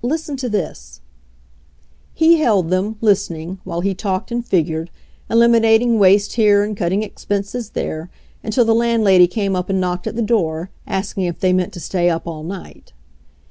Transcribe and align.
Listen 0.00 0.38
to 0.38 0.48
this" 0.48 1.02
He 2.14 2.38
held 2.38 2.70
them, 2.70 2.96
listening, 3.02 3.58
while 3.62 3.82
he 3.82 3.94
talked 3.94 4.32
and 4.32 4.42
figured, 4.42 4.90
eliminating 5.28 5.98
waste 5.98 6.36
here 6.36 6.64
and 6.64 6.74
cutting 6.74 7.02
expenses 7.02 7.68
there, 7.68 8.08
until 8.42 8.64
the 8.64 8.74
landlady 8.74 9.26
came 9.26 9.54
up 9.54 9.68
and 9.68 9.78
knocked 9.78 10.06
at 10.06 10.16
the 10.16 10.22
door, 10.22 10.70
asking 10.86 11.24
if 11.24 11.40
they 11.40 11.52
meant 11.52 11.74
to 11.74 11.80
stay 11.80 12.08
up 12.08 12.26
all 12.26 12.42
night. 12.42 12.94